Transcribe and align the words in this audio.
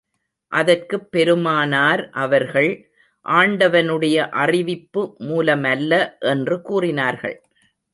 அதற்குப் 0.47 1.11
பெருமானார் 1.11 2.09
அவர்கள், 2.09 2.91
ஆண்டவனுடைய 3.25 4.29
அறிவிப்பு 4.29 5.15
மூலமல்ல, 5.19 6.19
என்று 6.19 6.61
கூறினார்கள். 6.61 7.41